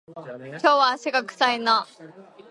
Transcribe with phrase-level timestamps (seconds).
[0.07, 1.85] 今日は足が臭いな